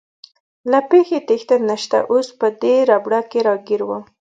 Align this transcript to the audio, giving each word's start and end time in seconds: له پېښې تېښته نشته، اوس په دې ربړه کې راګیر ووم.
له 0.71 0.79
پېښې 0.89 1.19
تېښته 1.27 1.55
نشته، 1.69 1.99
اوس 2.11 2.27
په 2.39 2.47
دې 2.61 2.75
ربړه 2.89 3.21
کې 3.31 3.39
راګیر 3.47 3.81
ووم. 3.85 4.03